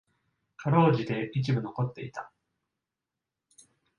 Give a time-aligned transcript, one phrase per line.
[0.57, 2.31] 辛うじて一部残っていた。